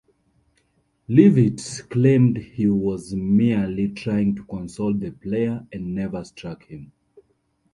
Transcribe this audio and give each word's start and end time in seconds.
Leavitt 1.09 1.83
claimed 1.91 2.35
he 2.35 2.65
was 2.67 3.13
merely 3.13 3.89
trying 3.89 4.33
to 4.35 4.43
console 4.45 4.95
the 4.95 5.11
player 5.11 5.63
and 5.71 5.93
never 5.93 6.23
struck 6.23 6.65
him. 6.65 6.91